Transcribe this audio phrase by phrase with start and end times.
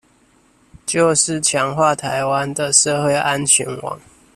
[0.83, 3.99] 就是強化臺灣的社會安全網